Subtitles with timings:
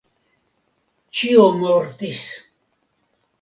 [1.19, 2.23] Ĉio mortis!